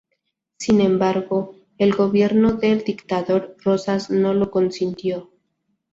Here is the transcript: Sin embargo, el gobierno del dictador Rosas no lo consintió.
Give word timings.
Sin 0.57 0.81
embargo, 0.81 1.53
el 1.77 1.93
gobierno 1.93 2.53
del 2.53 2.83
dictador 2.83 3.55
Rosas 3.63 4.09
no 4.09 4.33
lo 4.33 4.49
consintió. 4.49 5.29